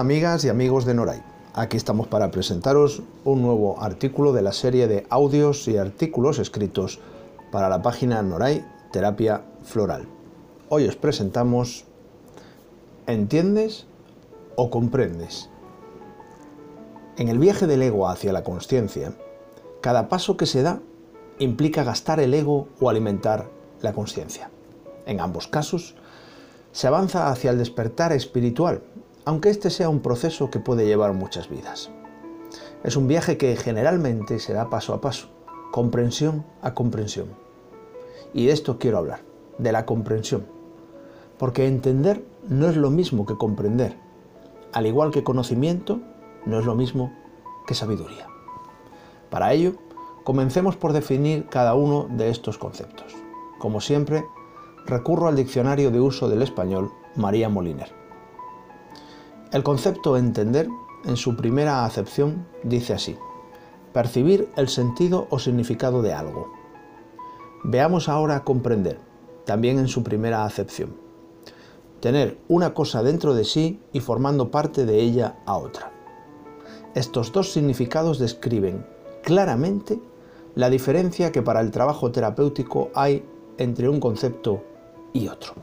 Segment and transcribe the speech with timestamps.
[0.00, 1.22] Amigas y amigos de Noray.
[1.52, 7.00] Aquí estamos para presentaros un nuevo artículo de la serie de audios y artículos escritos
[7.52, 10.08] para la página Noray Terapia Floral.
[10.70, 11.84] Hoy os presentamos
[13.06, 13.84] ¿Entiendes
[14.56, 15.50] o comprendes?
[17.18, 19.12] En el viaje del ego hacia la conciencia,
[19.82, 20.80] cada paso que se da
[21.38, 23.50] implica gastar el ego o alimentar
[23.82, 24.50] la conciencia.
[25.04, 25.94] En ambos casos,
[26.72, 28.80] se avanza hacia el despertar espiritual,
[29.30, 31.88] aunque este sea un proceso que puede llevar muchas vidas.
[32.82, 35.28] Es un viaje que generalmente se da paso a paso,
[35.70, 37.28] comprensión a comprensión.
[38.34, 39.20] Y de esto quiero hablar,
[39.56, 40.46] de la comprensión.
[41.38, 43.96] Porque entender no es lo mismo que comprender,
[44.72, 46.00] al igual que conocimiento
[46.44, 47.12] no es lo mismo
[47.68, 48.26] que sabiduría.
[49.30, 49.74] Para ello,
[50.24, 53.14] comencemos por definir cada uno de estos conceptos.
[53.60, 54.24] Como siempre,
[54.86, 58.00] recurro al diccionario de uso del español María Moliner.
[59.52, 60.68] El concepto entender,
[61.04, 63.16] en su primera acepción, dice así,
[63.92, 66.52] percibir el sentido o significado de algo.
[67.64, 69.00] Veamos ahora comprender,
[69.44, 70.94] también en su primera acepción.
[71.98, 75.90] Tener una cosa dentro de sí y formando parte de ella a otra.
[76.94, 78.86] Estos dos significados describen
[79.24, 80.00] claramente
[80.54, 83.24] la diferencia que para el trabajo terapéutico hay
[83.58, 84.62] entre un concepto
[85.12, 85.54] y otro.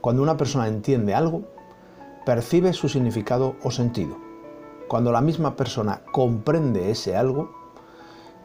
[0.00, 1.42] Cuando una persona entiende algo,
[2.24, 4.16] percibe su significado o sentido.
[4.88, 7.50] Cuando la misma persona comprende ese algo,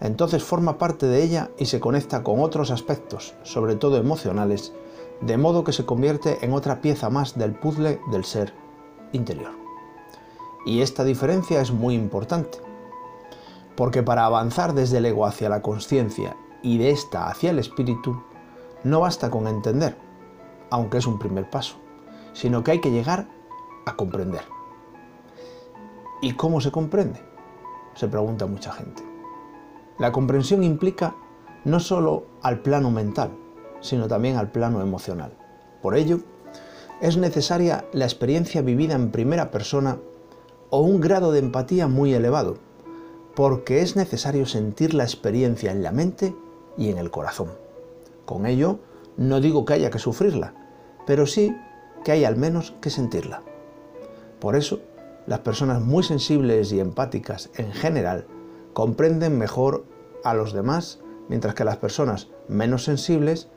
[0.02, 4.74] entonces forma parte de ella y se conecta con otros aspectos, sobre todo emocionales,
[5.22, 8.54] de modo que se convierte en otra pieza más del puzzle del ser
[9.14, 9.52] interior.
[10.66, 12.60] Y esta diferencia es muy importante,
[13.76, 18.22] porque para avanzar desde el ego hacia la conciencia y de esta hacia el espíritu,
[18.84, 19.98] no basta con entender,
[20.70, 21.76] aunque es un primer paso,
[22.34, 23.28] sino que hay que llegar
[23.86, 24.42] a comprender.
[26.22, 27.20] ¿Y cómo se comprende?
[27.94, 29.04] Se pregunta mucha gente.
[29.98, 31.16] La comprensión implica
[31.64, 33.32] no solo al plano mental,
[33.82, 35.34] sino también al plano emocional.
[35.82, 36.20] Por ello,
[37.02, 39.98] es necesaria la experiencia vivida en primera persona
[40.70, 42.58] o un grado de empatía muy elevado,
[43.36, 46.36] porque es necesario sentir la experiencia en la mente
[46.78, 47.50] y en el corazón.
[48.26, 48.80] Con ello,
[49.18, 50.54] no digo que haya que sufrirla,
[51.06, 51.56] pero sí
[52.04, 53.42] que hay al menos que sentirla.
[54.46, 54.80] Por eso,
[55.26, 58.28] las personas muy sensibles y empáticas en general
[58.74, 59.86] comprenden mejor
[60.24, 63.48] a los demás, mientras que las personas menos sensibles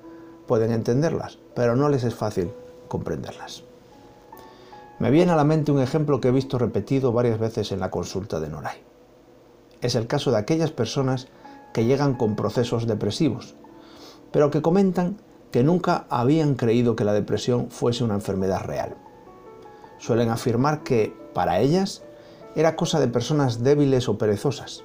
[0.47, 2.53] pueden entenderlas, pero no les es fácil
[2.88, 3.65] comprenderlas.
[4.98, 7.91] Me viene a la mente un ejemplo que he visto repetido varias veces en la
[7.91, 8.78] consulta de Noray.
[9.82, 11.28] Es el caso de aquellas personas
[11.75, 13.56] que llegan con procesos depresivos,
[14.32, 15.19] pero que comentan
[15.53, 18.97] que nunca habían creído que la depresión fuese una enfermedad real.
[19.98, 22.03] Suelen afirmar que, para ellas,
[22.54, 24.84] era cosa de personas débiles o perezosas,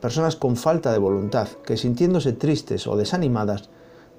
[0.00, 3.70] personas con falta de voluntad que sintiéndose tristes o desanimadas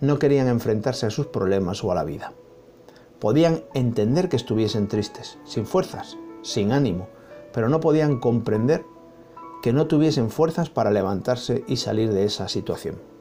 [0.01, 2.33] no querían enfrentarse a sus problemas o a la vida.
[3.19, 7.07] Podían entender que estuviesen tristes, sin fuerzas, sin ánimo,
[7.53, 8.83] pero no podían comprender
[9.61, 13.13] que no tuviesen fuerzas para levantarse y salir de esa situación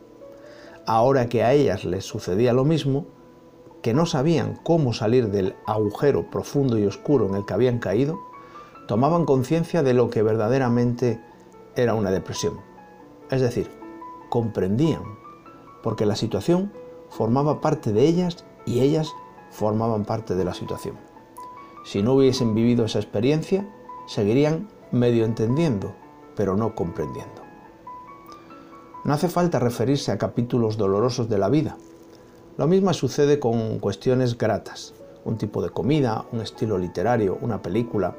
[0.86, 3.06] ahora que a ellas les sucedía lo mismo,
[3.82, 8.18] que no sabían cómo salir del agujero profundo y oscuro en el que habían caído,
[8.86, 11.20] tomaban conciencia de lo que verdaderamente
[11.74, 12.60] era una depresión.
[13.30, 13.70] Es decir,
[14.28, 15.02] comprendían,
[15.82, 16.72] porque la situación
[17.10, 19.12] formaba parte de ellas y ellas
[19.50, 20.96] formaban parte de la situación.
[21.84, 23.68] Si no hubiesen vivido esa experiencia,
[24.06, 25.94] seguirían medio entendiendo,
[26.36, 27.42] pero no comprendiendo.
[29.04, 31.76] No hace falta referirse a capítulos dolorosos de la vida.
[32.58, 34.92] Lo mismo sucede con cuestiones gratas,
[35.24, 38.14] un tipo de comida, un estilo literario, una película,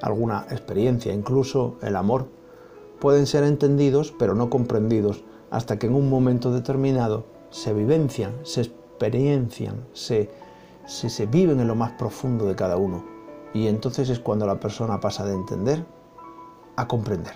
[0.00, 2.28] alguna experiencia, incluso el amor,
[3.00, 8.60] pueden ser entendidos pero no comprendidos hasta que en un momento determinado se vivencian, se
[8.60, 10.30] experiencian, se,
[10.86, 13.04] se, se viven en lo más profundo de cada uno.
[13.54, 15.84] Y entonces es cuando la persona pasa de entender
[16.76, 17.34] a comprender.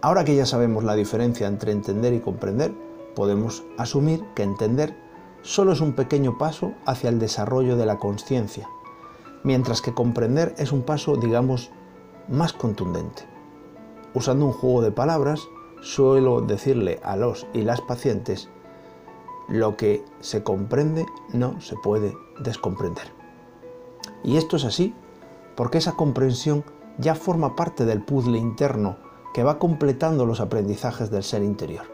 [0.00, 2.72] Ahora que ya sabemos la diferencia entre entender y comprender,
[3.14, 4.96] podemos asumir que entender
[5.42, 8.68] solo es un pequeño paso hacia el desarrollo de la conciencia,
[9.42, 11.70] mientras que comprender es un paso, digamos,
[12.28, 13.24] más contundente.
[14.14, 15.40] Usando un juego de palabras,
[15.80, 18.48] suelo decirle a los y las pacientes,
[19.48, 23.12] lo que se comprende no se puede descomprender.
[24.22, 24.94] Y esto es así
[25.56, 26.64] porque esa comprensión
[26.98, 28.96] ya forma parte del puzzle interno
[29.34, 31.93] que va completando los aprendizajes del ser interior.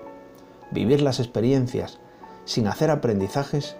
[0.70, 1.99] Vivir las experiencias
[2.44, 3.76] sin hacer aprendizajes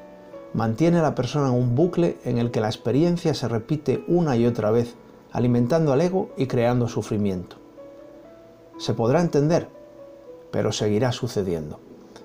[0.55, 4.37] mantiene a la persona en un bucle en el que la experiencia se repite una
[4.37, 4.97] y otra vez,
[5.31, 7.57] alimentando al ego y creando sufrimiento.
[8.79, 9.69] Se podrá entender,
[10.51, 11.79] pero seguirá sucediendo.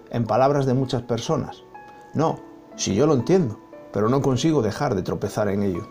[0.10, 1.64] En palabras de muchas personas,
[2.16, 2.40] no,
[2.76, 3.60] si yo lo entiendo,
[3.94, 5.88] pero no consigo dejar de tropezar en ello.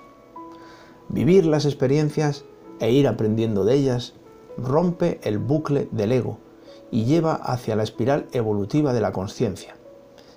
[1.08, 2.44] Vivir las experiencias
[2.80, 4.14] e ir aprendiendo de ellas
[4.56, 6.38] rompe el bucle del ego
[6.94, 9.74] y lleva hacia la espiral evolutiva de la conciencia,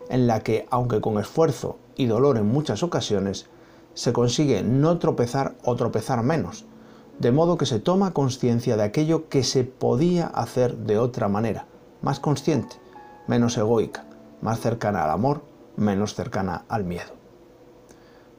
[0.09, 3.45] en la que, aunque con esfuerzo y dolor en muchas ocasiones,
[3.94, 6.65] se consigue no tropezar o tropezar menos,
[7.19, 11.68] de modo que se toma conciencia de aquello que se podía hacer de otra manera,
[12.01, 12.77] más consciente,
[13.27, 14.06] menos egoica,
[14.42, 15.44] más cercana al amor,
[15.75, 17.13] menos cercana al miedo.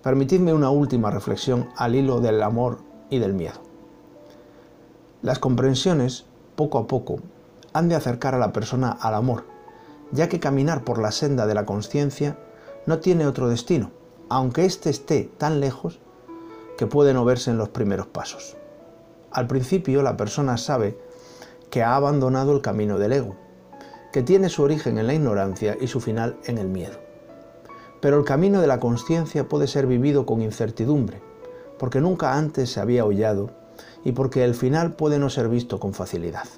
[0.02, 2.78] Permitidme una última reflexión al hilo del amor
[3.10, 3.60] y del miedo.
[5.22, 6.24] Las comprensiones,
[6.56, 7.20] poco a poco,
[7.78, 9.44] han de acercar a la persona al amor,
[10.10, 12.36] ya que caminar por la senda de la conciencia
[12.86, 13.92] no tiene otro destino,
[14.28, 16.00] aunque éste esté tan lejos
[16.76, 18.56] que puede no verse en los primeros pasos.
[19.30, 20.98] Al principio la persona sabe
[21.70, 23.36] que ha abandonado el camino del ego,
[24.12, 26.98] que tiene su origen en la ignorancia y su final en el miedo.
[28.00, 31.22] Pero el camino de la conciencia puede ser vivido con incertidumbre,
[31.78, 33.50] porque nunca antes se había hollado
[34.04, 36.48] y porque el final puede no ser visto con facilidad.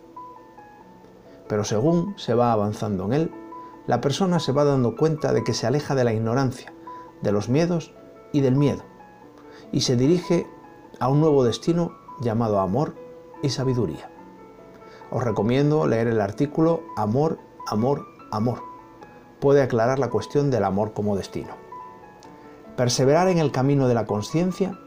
[1.51, 3.35] Pero según se va avanzando en él,
[3.89, 6.73] la persona se va dando cuenta de que se aleja de la ignorancia,
[7.23, 7.93] de los miedos
[8.33, 8.85] y del miedo,
[9.73, 10.47] y se dirige
[11.01, 12.95] a un nuevo destino llamado amor
[13.43, 14.13] y sabiduría.
[15.11, 18.63] Os recomiendo leer el artículo Amor, Amor, Amor.
[19.41, 21.55] Puede aclarar la cuestión del amor como destino.
[22.77, 24.79] Perseverar en el camino de la conciencia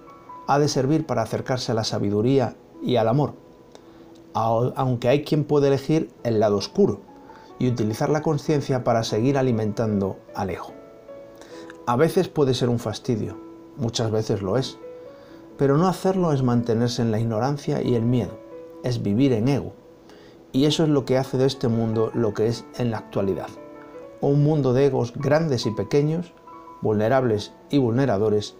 [0.47, 3.42] ha de servir para acercarse a la sabiduría y al amor,
[4.33, 7.01] aunque hay quien puede elegir el lado oscuro
[7.59, 10.73] y utilizar la conciencia para seguir alimentando al ego.
[11.85, 13.37] A veces puede ser un fastidio,
[13.77, 14.77] muchas veces lo es,
[15.57, 18.39] pero no hacerlo es mantenerse en la ignorancia y el miedo,
[18.83, 19.73] es vivir en ego.
[20.51, 23.49] Y eso es lo que hace de este mundo lo que es en la actualidad.
[24.21, 26.33] Un mundo de egos grandes y pequeños,
[26.81, 28.55] vulnerables y vulneradores,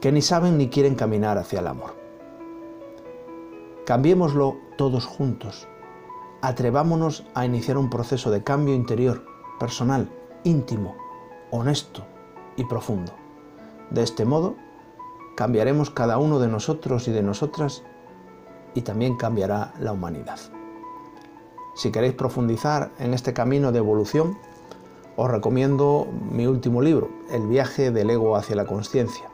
[0.00, 2.01] que ni saben ni quieren caminar hacia el amor.
[3.84, 5.66] Cambiémoslo todos juntos.
[6.40, 9.24] Atrevámonos a iniciar un proceso de cambio interior,
[9.58, 10.08] personal,
[10.44, 10.94] íntimo,
[11.50, 12.04] honesto
[12.56, 13.12] y profundo.
[13.90, 14.54] De este modo,
[15.34, 17.82] cambiaremos cada uno de nosotros y de nosotras
[18.74, 20.38] y también cambiará la humanidad.
[21.74, 24.38] Si queréis profundizar en este camino de evolución,
[25.16, 29.28] os recomiendo mi último libro, El viaje del ego hacia la conciencia,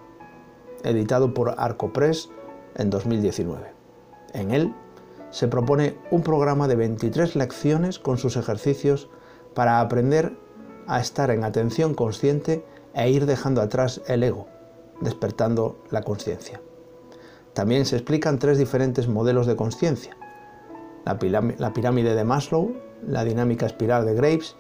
[0.85, 2.31] editado por Arco Press
[2.77, 3.78] en 2019.
[4.33, 4.75] En él
[5.31, 9.09] se propone un programa de 23 lecciones con sus ejercicios
[9.55, 10.37] para aprender
[10.87, 12.65] a estar en atención consciente
[12.95, 14.47] e ir dejando atrás el ego
[15.01, 16.61] despertando la conciencia.
[17.55, 20.17] También se explican tres diferentes modelos de conciencia,
[21.05, 22.75] la, pirámide de Maslow,
[23.07, 24.57] la dinámica espiral de Graves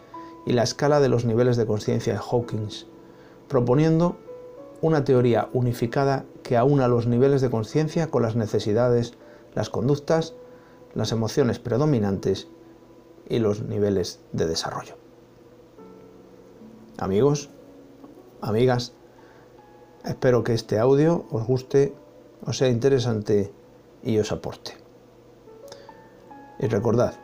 [0.46, 2.86] y la escala de los niveles de conciencia de Hawkins,
[3.48, 4.16] proponiendo
[4.80, 9.14] una teoría unificada que aúna los niveles de conciencia con las necesidades,
[9.58, 10.34] las conductas,
[10.94, 12.46] las emociones predominantes
[13.28, 14.94] y los niveles de desarrollo.
[16.98, 17.50] Amigos,
[18.40, 18.94] amigas,
[20.04, 21.92] Espero que este audio os guste,
[22.46, 23.52] os sea interesante
[24.02, 24.76] y os aporte.
[26.60, 27.14] Y recordad,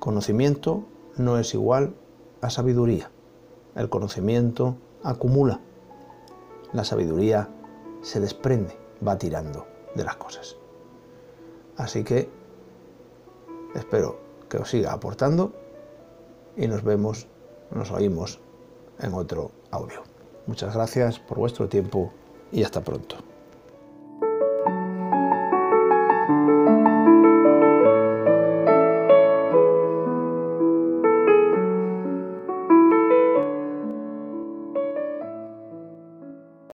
[0.00, 0.82] conocimiento
[1.16, 1.94] no es igual
[2.40, 3.10] a sabiduría.
[3.74, 5.60] El conocimiento acumula.
[6.72, 7.50] La sabiduría
[8.00, 10.56] se desprende, va tirando de las cosas.
[11.76, 12.28] Así que
[13.74, 14.18] espero
[14.48, 15.52] que os siga aportando
[16.56, 17.26] y nos vemos,
[17.70, 18.40] nos oímos
[19.00, 20.02] en otro audio.
[20.46, 22.12] Muchas gracias por vuestro tiempo
[22.52, 23.25] y hasta pronto.